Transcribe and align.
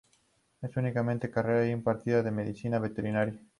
La 0.61 0.69
única 0.77 1.29
carrera 1.31 1.61
allí 1.61 1.69
impartida 1.69 2.21
es 2.21 2.31
Medicina 2.33 2.79
veterinaria. 2.79 3.39